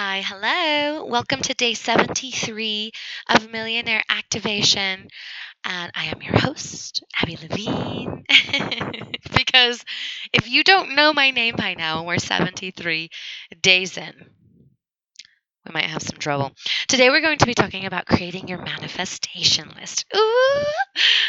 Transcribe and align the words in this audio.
Hi, 0.00 0.22
hello. 0.24 1.06
Welcome 1.06 1.40
to 1.40 1.54
day 1.54 1.74
73 1.74 2.92
of 3.30 3.50
Millionaire 3.50 4.04
Activation. 4.08 5.08
And 5.64 5.92
I 5.92 6.04
am 6.04 6.22
your 6.22 6.38
host, 6.38 7.02
Abby 7.20 7.36
Levine. 7.42 8.22
because 9.36 9.84
if 10.32 10.48
you 10.48 10.62
don't 10.62 10.94
know 10.94 11.12
my 11.12 11.32
name 11.32 11.56
by 11.56 11.74
now, 11.74 11.98
and 11.98 12.06
we're 12.06 12.18
73 12.18 13.10
days 13.60 13.98
in, 13.98 14.14
we 15.66 15.72
might 15.72 15.86
have 15.86 16.02
some 16.02 16.18
trouble. 16.18 16.52
Today, 16.86 17.10
we're 17.10 17.20
going 17.20 17.38
to 17.38 17.46
be 17.46 17.54
talking 17.54 17.84
about 17.84 18.06
creating 18.06 18.46
your 18.46 18.62
manifestation 18.62 19.68
list. 19.80 20.04
Ooh, 20.16 20.64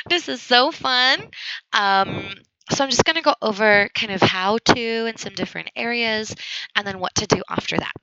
this 0.10 0.30
is 0.30 0.44
so 0.44 0.72
fun. 0.72 1.20
Um, 1.74 2.36
so, 2.70 2.84
I'm 2.84 2.92
just 2.92 3.04
going 3.04 3.16
to 3.16 3.24
go 3.24 3.34
over 3.42 3.90
kind 3.96 4.12
of 4.12 4.22
how 4.22 4.60
to 4.60 5.08
in 5.08 5.18
some 5.18 5.34
different 5.34 5.72
areas 5.76 6.36
and 6.76 6.86
then 6.86 7.00
what 7.00 7.16
to 7.16 7.26
do 7.26 7.42
after 7.50 7.76
that. 7.76 7.94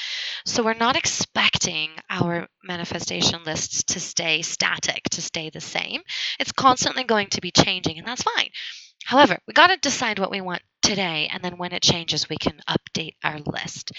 So 0.45 0.63
we're 0.63 0.75
not 0.75 0.97
expecting 0.97 1.91
our 2.09 2.47
manifestation 2.63 3.43
lists 3.45 3.83
to 3.85 4.01
stay 4.01 4.43
static, 4.43 5.03
to 5.11 5.23
stay 5.23 5.51
the 5.51 5.61
same. 5.61 6.03
It's 6.39 6.53
constantly 6.53 7.05
going 7.05 7.29
to 7.31 7.41
be 7.41 7.51
changing, 7.51 7.99
and 7.99 8.07
that's 8.07 8.23
fine. 8.23 8.51
However, 9.07 9.39
we 9.47 9.53
got 9.53 9.69
to 9.69 9.77
decide 9.77 10.19
what 10.19 10.33
we 10.33 10.41
want 10.41 10.63
today, 10.83 11.29
and 11.33 11.43
then 11.43 11.59
when 11.59 11.73
it 11.73 11.81
changes, 11.81 12.29
we 12.29 12.37
can 12.37 12.61
update 12.69 13.15
our 13.23 13.39
list. 13.39 13.93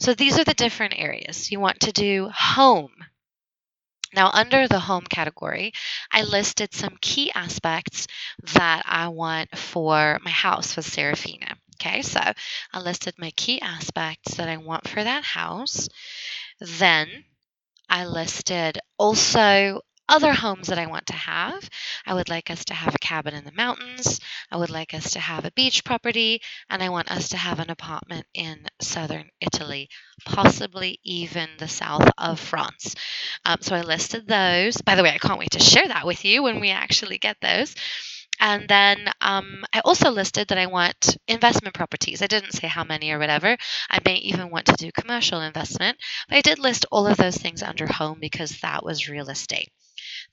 So 0.00 0.12
these 0.12 0.38
are 0.38 0.44
the 0.44 0.52
different 0.52 0.94
areas. 0.98 1.50
You 1.50 1.60
want 1.60 1.80
to 1.80 1.92
do 1.92 2.28
home. 2.28 2.92
Now, 4.12 4.30
under 4.30 4.68
the 4.68 4.78
home 4.78 5.06
category, 5.06 5.72
I 6.12 6.24
listed 6.24 6.74
some 6.74 6.98
key 7.00 7.32
aspects 7.32 8.06
that 8.54 8.82
I 8.84 9.08
want 9.08 9.56
for 9.56 10.18
my 10.22 10.30
house 10.30 10.76
with 10.76 10.84
Serafina. 10.84 11.56
Okay, 11.76 12.02
so 12.02 12.20
I 12.20 12.80
listed 12.80 13.14
my 13.16 13.30
key 13.30 13.62
aspects 13.62 14.34
that 14.34 14.50
I 14.50 14.58
want 14.58 14.86
for 14.86 15.02
that 15.02 15.24
house. 15.24 15.88
Then 16.60 17.24
I 17.88 18.04
listed 18.04 18.78
also 18.98 19.80
other 20.10 20.32
homes 20.32 20.68
that 20.68 20.78
I 20.78 20.86
want 20.86 21.06
to 21.06 21.14
have. 21.14 21.68
I 22.06 22.14
would 22.14 22.28
like 22.28 22.50
us 22.50 22.64
to 22.66 22.74
have 22.74 22.94
a 22.94 22.98
cabin 22.98 23.34
in 23.34 23.44
the 23.44 23.52
mountains. 23.52 24.20
I 24.50 24.56
would 24.56 24.70
like 24.70 24.94
us 24.94 25.12
to 25.12 25.20
have 25.20 25.44
a 25.44 25.52
beach 25.52 25.84
property. 25.84 26.42
And 26.68 26.82
I 26.82 26.88
want 26.90 27.10
us 27.10 27.30
to 27.30 27.36
have 27.38 27.60
an 27.60 27.70
apartment 27.70 28.26
in 28.34 28.66
southern 28.80 29.30
Italy, 29.40 29.88
possibly 30.24 30.98
even 31.04 31.48
the 31.58 31.68
south 31.68 32.10
of 32.18 32.40
France. 32.40 32.94
Um, 33.44 33.58
so 33.60 33.76
I 33.76 33.82
listed 33.82 34.26
those. 34.26 34.78
By 34.82 34.96
the 34.96 35.02
way, 35.02 35.10
I 35.10 35.18
can't 35.18 35.38
wait 35.38 35.52
to 35.52 35.60
share 35.60 35.86
that 35.88 36.06
with 36.06 36.24
you 36.24 36.42
when 36.42 36.60
we 36.60 36.70
actually 36.70 37.18
get 37.18 37.36
those. 37.40 37.74
And 38.40 38.68
then 38.68 39.08
um, 39.20 39.64
I 39.72 39.80
also 39.80 40.10
listed 40.10 40.48
that 40.48 40.58
I 40.58 40.66
want 40.66 41.16
investment 41.28 41.74
properties. 41.74 42.22
I 42.22 42.26
didn't 42.26 42.52
say 42.52 42.66
how 42.68 42.84
many 42.84 43.10
or 43.12 43.18
whatever. 43.18 43.56
I 43.90 43.98
may 44.04 44.16
even 44.16 44.50
want 44.50 44.66
to 44.66 44.72
do 44.74 44.90
commercial 44.92 45.40
investment, 45.40 45.98
but 46.28 46.36
I 46.36 46.40
did 46.40 46.58
list 46.58 46.86
all 46.90 47.06
of 47.06 47.16
those 47.18 47.36
things 47.36 47.62
under 47.62 47.86
home 47.86 48.18
because 48.20 48.60
that 48.60 48.84
was 48.84 49.08
real 49.08 49.28
estate. 49.28 49.70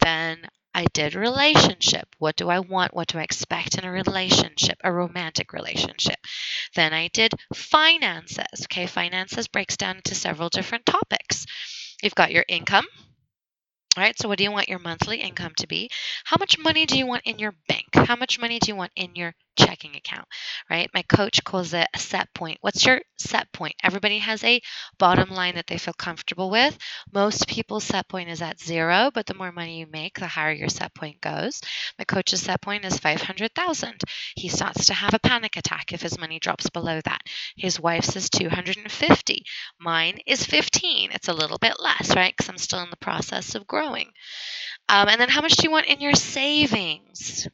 Then 0.07 0.47
I 0.73 0.85
did 0.93 1.15
relationship. 1.15 2.07
What 2.17 2.37
do 2.37 2.49
I 2.49 2.59
want? 2.59 2.95
What 2.95 3.09
do 3.09 3.17
I 3.17 3.23
expect 3.23 3.77
in 3.77 3.83
a 3.83 3.91
relationship, 3.91 4.77
a 4.81 4.89
romantic 4.89 5.51
relationship? 5.51 6.15
Then 6.75 6.93
I 6.93 7.09
did 7.09 7.33
finances. 7.53 8.63
Okay, 8.63 8.85
finances 8.85 9.49
breaks 9.49 9.75
down 9.75 9.97
into 9.97 10.15
several 10.15 10.47
different 10.47 10.85
topics. 10.85 11.45
You've 12.01 12.15
got 12.15 12.31
your 12.31 12.45
income, 12.47 12.85
all 13.97 14.03
right, 14.03 14.17
so 14.17 14.29
what 14.29 14.37
do 14.37 14.45
you 14.45 14.51
want 14.51 14.69
your 14.69 14.79
monthly 14.79 15.17
income 15.17 15.53
to 15.57 15.67
be? 15.67 15.89
How 16.23 16.37
much 16.39 16.57
money 16.57 16.85
do 16.85 16.97
you 16.97 17.05
want 17.05 17.23
in 17.25 17.39
your 17.39 17.55
bank? 17.67 17.87
How 17.93 18.15
much 18.15 18.39
money 18.39 18.59
do 18.59 18.71
you 18.71 18.75
want 18.77 18.93
in 18.95 19.15
your 19.15 19.33
checking 19.57 19.95
account, 19.95 20.27
right? 20.69 20.89
My 20.93 21.01
coach 21.01 21.43
calls 21.43 21.73
it 21.73 21.87
a 21.93 21.99
set 21.99 22.33
point. 22.33 22.57
What's 22.61 22.85
your 22.85 23.01
set 23.17 23.51
point? 23.51 23.75
Everybody 23.83 24.19
has 24.19 24.43
a 24.43 24.61
bottom 24.97 25.29
line 25.29 25.55
that 25.55 25.67
they 25.67 25.77
feel 25.77 25.93
comfortable 25.93 26.49
with. 26.49 26.77
Most 27.13 27.47
people's 27.47 27.83
set 27.83 28.07
point 28.07 28.29
is 28.29 28.41
at 28.41 28.59
zero, 28.59 29.11
but 29.13 29.25
the 29.25 29.33
more 29.33 29.51
money 29.51 29.79
you 29.79 29.87
make, 29.87 30.19
the 30.19 30.27
higher 30.27 30.51
your 30.53 30.69
set 30.69 30.93
point 30.93 31.19
goes. 31.21 31.61
My 31.97 32.05
coach's 32.05 32.41
set 32.41 32.61
point 32.61 32.85
is 32.85 32.99
500,000. 32.99 34.01
He 34.35 34.49
starts 34.49 34.85
to 34.85 34.93
have 34.93 35.13
a 35.13 35.19
panic 35.19 35.57
attack 35.57 35.93
if 35.93 36.01
his 36.01 36.19
money 36.19 36.39
drops 36.39 36.69
below 36.69 37.01
that. 37.01 37.21
His 37.55 37.79
wife's 37.79 38.15
is 38.15 38.29
250. 38.29 39.43
Mine 39.79 40.19
is 40.25 40.45
15. 40.45 41.11
It's 41.11 41.27
a 41.27 41.33
little 41.33 41.57
bit 41.57 41.75
less, 41.79 42.15
right? 42.15 42.33
Because 42.35 42.49
I'm 42.49 42.57
still 42.57 42.81
in 42.81 42.89
the 42.89 42.97
process 42.97 43.55
of 43.55 43.67
growing. 43.67 44.11
Um, 44.89 45.09
and 45.09 45.19
then 45.19 45.29
how 45.29 45.41
much 45.41 45.55
do 45.55 45.63
you 45.63 45.71
want 45.71 45.87
in 45.87 46.01
your 46.01 46.13
savings? 46.13 47.47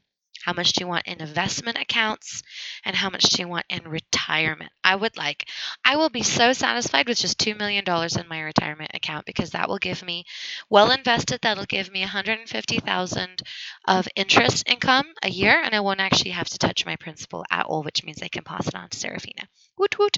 How 0.43 0.53
much 0.53 0.73
do 0.73 0.81
you 0.83 0.87
want 0.87 1.07
in 1.07 1.21
investment 1.21 1.77
accounts? 1.77 2.43
And 2.85 2.95
how 2.95 3.09
much 3.09 3.23
do 3.23 3.41
you 3.41 3.47
want 3.47 3.65
in 3.69 3.87
retirement? 3.87 4.71
I 4.83 4.95
would 4.95 5.17
like, 5.17 5.47
I 5.85 5.95
will 5.95 6.09
be 6.09 6.23
so 6.23 6.53
satisfied 6.53 7.07
with 7.07 7.17
just 7.17 7.39
$2 7.39 7.57
million 7.57 7.83
in 7.87 8.27
my 8.27 8.41
retirement 8.41 8.91
account 8.93 9.25
because 9.25 9.51
that 9.51 9.69
will 9.69 9.77
give 9.77 10.03
me, 10.03 10.25
well 10.69 10.91
invested, 10.91 11.39
that'll 11.41 11.65
give 11.65 11.91
me 11.91 12.01
150000 12.01 13.41
of 13.85 14.07
interest 14.15 14.69
income 14.69 15.07
a 15.23 15.29
year. 15.29 15.59
And 15.63 15.73
I 15.73 15.79
won't 15.79 15.99
actually 16.01 16.31
have 16.31 16.49
to 16.49 16.57
touch 16.57 16.85
my 16.85 16.95
principal 16.97 17.45
at 17.49 17.65
all, 17.65 17.83
which 17.83 18.03
means 18.03 18.21
I 18.21 18.27
can 18.27 18.43
pass 18.43 18.67
it 18.67 18.75
on 18.75 18.89
to 18.89 18.97
Serafina. 18.97 19.43
Woot 19.77 19.97
woot. 19.97 20.17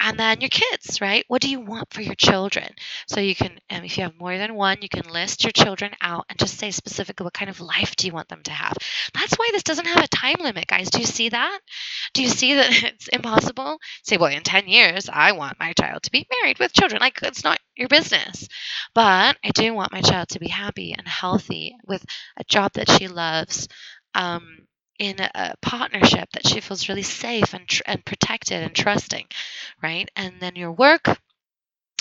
And 0.00 0.18
then 0.18 0.40
your 0.40 0.50
kids, 0.50 1.00
right? 1.00 1.24
What 1.28 1.42
do 1.42 1.50
you 1.50 1.60
want 1.60 1.92
for 1.92 2.02
your 2.02 2.14
children? 2.14 2.74
So 3.06 3.20
you 3.20 3.34
can, 3.34 3.58
um, 3.70 3.84
if 3.84 3.96
you 3.96 4.04
have 4.04 4.18
more 4.18 4.36
than 4.36 4.54
one, 4.54 4.78
you 4.82 4.88
can 4.88 5.10
list 5.10 5.44
your 5.44 5.52
children 5.52 5.92
out 6.00 6.26
and 6.28 6.38
just 6.38 6.58
say 6.58 6.70
specifically 6.70 7.24
what 7.24 7.34
kind 7.34 7.50
of 7.50 7.60
life 7.60 7.96
do 7.96 8.06
you 8.06 8.12
want 8.12 8.28
them 8.28 8.42
to 8.44 8.50
have. 8.50 8.76
That's 9.14 9.34
why 9.34 9.48
this 9.52 9.62
doesn't 9.62 9.86
have 9.86 10.04
a 10.04 10.08
time 10.08 10.36
limit, 10.40 10.66
guys. 10.66 10.90
Do 10.90 11.00
you 11.00 11.06
see 11.06 11.28
that? 11.28 11.60
Do 12.14 12.22
you 12.22 12.28
see 12.28 12.54
that 12.54 12.70
it's 12.84 13.08
impossible? 13.08 13.78
Say, 14.04 14.16
well, 14.16 14.30
in 14.32 14.42
10 14.42 14.68
years, 14.68 15.08
I 15.12 15.32
want 15.32 15.58
my 15.60 15.72
child 15.72 16.02
to 16.04 16.10
be 16.10 16.26
married 16.42 16.58
with 16.58 16.72
children. 16.72 17.00
Like, 17.00 17.18
it's 17.22 17.44
not 17.44 17.58
your 17.76 17.88
business. 17.88 18.48
But 18.94 19.36
I 19.44 19.50
do 19.54 19.74
want 19.74 19.92
my 19.92 20.00
child 20.02 20.28
to 20.30 20.40
be 20.40 20.48
happy 20.48 20.92
and 20.96 21.06
healthy 21.06 21.76
with 21.86 22.04
a 22.36 22.44
job 22.44 22.72
that 22.74 22.90
she 22.90 23.08
loves. 23.08 23.68
Um, 24.14 24.66
in 24.98 25.18
a 25.18 25.54
partnership 25.62 26.28
that 26.32 26.46
she 26.46 26.60
feels 26.60 26.88
really 26.90 27.02
safe 27.02 27.54
and, 27.54 27.66
tr- 27.66 27.82
and 27.86 28.04
protected 28.04 28.62
and 28.62 28.74
trusting, 28.74 29.26
right? 29.82 30.10
And 30.14 30.34
then 30.40 30.56
your 30.56 30.72
work, 30.72 31.08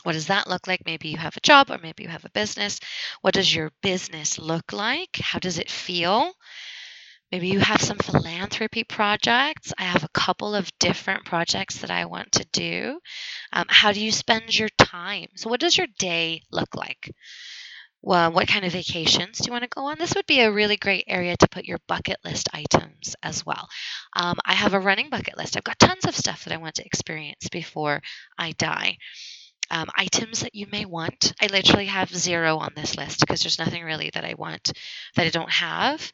what 0.04 0.14
does 0.14 0.28
that 0.28 0.48
look 0.48 0.68
like? 0.68 0.82
Maybe 0.86 1.10
you 1.10 1.18
have 1.18 1.36
a 1.38 1.42
job 1.42 1.72
or 1.72 1.78
maybe 1.78 2.04
you 2.04 2.10
have 2.10 2.26
a 2.26 2.30
business. 2.32 2.80
What 3.22 3.34
does 3.34 3.54
your 3.54 3.72
business 3.82 4.40
look 4.40 4.72
like? 4.74 5.18
How 5.18 5.40
does 5.40 5.60
it 5.60 5.70
feel? 5.70 6.34
Maybe 7.32 7.50
you 7.50 7.60
have 7.60 7.82
some 7.82 7.98
philanthropy 7.98 8.84
projects. 8.84 9.72
I 9.78 9.84
have 9.84 10.04
a 10.04 10.10
couple 10.10 10.56
of 10.56 10.72
different 10.80 11.26
projects 11.26 11.80
that 11.80 11.92
I 11.92 12.06
want 12.06 12.32
to 12.34 12.46
do. 12.52 13.00
Um, 13.54 13.66
how 13.70 13.92
do 13.92 14.02
you 14.02 14.12
spend 14.12 14.58
your 14.58 14.70
time? 14.78 15.28
So, 15.36 15.50
what 15.50 15.60
does 15.60 15.78
your 15.78 15.88
day 15.98 16.42
look 16.52 16.76
like? 16.76 17.12
Well, 18.02 18.32
what 18.32 18.48
kind 18.48 18.64
of 18.64 18.72
vacations 18.72 19.40
do 19.40 19.48
you 19.48 19.52
want 19.52 19.64
to 19.64 19.70
go 19.70 19.86
on? 19.88 19.98
This 20.00 20.16
would 20.16 20.26
be 20.26 20.40
a 20.40 20.52
really 20.52 20.78
great 20.78 21.04
area 21.08 21.36
to 21.36 21.50
put 21.50 21.66
your 21.66 21.80
bucket 21.88 22.18
list 22.24 22.48
items 22.54 23.16
as 23.22 23.46
well. 23.46 23.68
Um, 24.16 24.38
I 24.46 24.54
have 24.54 24.74
a 24.74 24.80
running 24.80 25.10
bucket 25.10 25.38
list. 25.38 25.58
I've 25.58 25.66
got 25.66 25.80
tons 25.80 26.06
of 26.06 26.16
stuff 26.16 26.46
that 26.46 26.54
I 26.54 26.58
want 26.58 26.76
to 26.76 26.86
experience 26.86 27.50
before 27.50 28.02
I 28.38 28.54
die. 28.54 28.98
Um, 29.72 29.88
items 29.96 30.42
that 30.42 30.56
you 30.56 30.68
may 30.72 30.86
want. 30.86 31.34
I 31.42 31.48
literally 31.48 31.86
have 31.86 32.10
zero 32.10 32.58
on 32.58 32.72
this 32.76 32.98
list 32.98 33.20
because 33.20 33.42
there's 33.42 33.60
nothing 33.60 33.84
really 33.84 34.10
that 34.14 34.26
I 34.26 34.34
want 34.36 34.72
that 35.16 35.26
I 35.26 35.30
don't 35.30 35.52
have. 35.52 36.12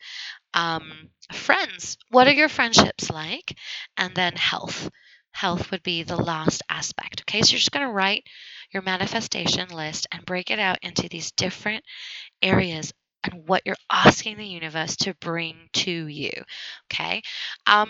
Um, 0.54 1.10
friends, 1.32 1.98
what 2.10 2.28
are 2.28 2.34
your 2.34 2.50
friendships 2.50 3.10
like? 3.10 3.58
And 3.98 4.16
then 4.16 4.36
health. 4.36 4.90
Health 5.32 5.72
would 5.72 5.84
be 5.84 6.04
the 6.04 6.16
last 6.16 6.64
aspect. 6.70 7.22
Okay, 7.22 7.42
so 7.42 7.52
you're 7.52 7.60
just 7.60 7.72
going 7.72 7.86
to 7.86 7.92
write 7.94 8.24
your 8.72 8.84
manifestation 8.84 9.70
list 9.70 10.08
and 10.12 10.26
break 10.26 10.52
it 10.52 10.60
out 10.60 10.80
into 10.82 11.10
these 11.10 11.32
different 11.32 11.84
areas 12.42 12.94
and 13.24 13.48
what 13.48 13.64
you're 13.66 13.76
asking 13.92 14.38
the 14.38 14.46
universe 14.46 14.96
to 14.98 15.14
bring 15.16 15.70
to 15.74 16.08
you. 16.08 16.32
Okay. 16.92 17.22
Um, 17.66 17.90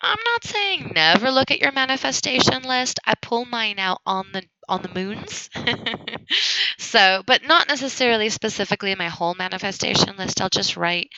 I'm 0.00 0.18
not 0.24 0.44
saying 0.44 0.92
never 0.94 1.30
look 1.30 1.50
at 1.50 1.60
your 1.60 1.72
manifestation 1.72 2.62
list. 2.62 3.00
I 3.04 3.14
pull 3.20 3.44
mine 3.44 3.78
out 3.78 4.00
on 4.06 4.26
the 4.32 4.42
on 4.68 4.82
the 4.82 4.90
moons. 4.94 5.50
so, 6.78 7.22
but 7.26 7.42
not 7.42 7.68
necessarily 7.68 8.28
specifically 8.28 8.94
my 8.94 9.08
whole 9.08 9.34
manifestation 9.34 10.16
list. 10.16 10.40
I'll 10.40 10.48
just 10.48 10.76
write 10.76 11.10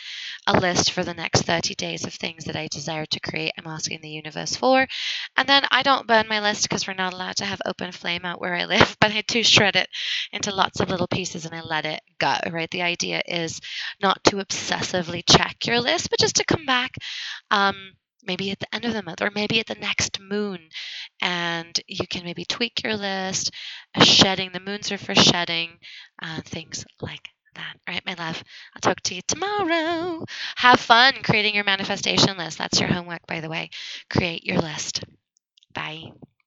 a 0.47 0.58
list 0.58 0.93
for 0.93 1.05
the 1.05 1.14
next 1.14 1.43
30 1.43 1.75
days 1.75 2.05
of 2.06 2.14
things 2.14 2.44
that 2.44 2.56
I 2.56 2.69
desire 2.69 3.06
to 3.06 3.20
create. 3.20 3.52
I'm 3.58 3.67
asking 3.67 4.00
the 4.00 4.08
universe 4.11 4.56
for. 4.56 4.87
And 5.37 5.49
then 5.49 5.64
I 5.70 5.82
don't 5.82 6.06
burn 6.06 6.29
my 6.29 6.41
list 6.41 6.62
because 6.62 6.87
we're 6.87 6.94
not 6.94 7.12
allowed 7.12 7.37
to 7.37 7.44
have 7.44 7.61
open 7.67 7.93
flame 7.93 8.25
out 8.25 8.41
where 8.41 8.55
I 8.55 8.64
live, 8.64 8.97
but 9.00 9.12
I 9.12 9.23
do 9.26 9.43
shred 9.43 9.76
it 9.76 9.88
into 10.32 10.55
lots 10.55 10.81
of 10.81 10.88
little 10.88 11.08
pieces 11.08 11.44
and 11.44 11.55
I 11.55 11.61
let 11.62 11.85
it 11.87 12.00
go, 12.19 12.37
right? 12.50 12.70
The 12.70 12.82
idea 12.82 13.23
is 13.26 13.61
not 14.02 14.23
to 14.25 14.37
obsessively 14.37 15.23
check 15.29 15.67
your 15.67 15.81
list, 15.81 16.11
but 16.11 16.19
just 16.19 16.37
to 16.37 16.44
come 16.44 16.64
back. 16.67 16.94
Um, 17.50 17.93
maybe 18.25 18.51
at 18.51 18.59
the 18.59 18.75
end 18.75 18.85
of 18.85 18.93
the 18.93 19.03
month 19.03 19.23
or 19.23 19.31
maybe 19.35 19.61
at 19.61 19.67
the 19.67 19.75
next 19.75 20.21
moon 20.21 20.59
and 21.23 21.81
you 21.87 22.07
can 22.07 22.25
maybe 22.25 22.45
tweak 22.45 22.83
your 22.83 22.97
list 22.97 23.51
shedding 24.03 24.51
the 24.53 24.61
moons 24.61 24.91
are 24.93 24.99
for 24.99 25.15
shedding 25.15 25.79
uh, 26.23 26.41
things 26.45 26.85
like 27.01 27.29
that. 27.55 27.75
All 27.89 27.95
right, 27.95 28.07
my 28.07 28.15
love. 28.15 28.43
I'll 28.75 28.81
talk 28.81 29.01
to 29.03 29.15
you 29.15 29.23
tomorrow. 29.27 30.25
Have 30.57 30.81
fun 30.81 31.15
creating 31.23 31.55
your 31.55 31.65
manifestation 31.65 32.37
list. 32.39 32.59
That's 32.59 32.79
your 32.81 32.89
homework, 32.93 33.27
by 33.27 33.41
the 33.41 33.49
way. 33.51 33.71
Create 34.09 34.45
your 34.45 34.59
list. 34.59 35.03
Bye. 35.75 36.13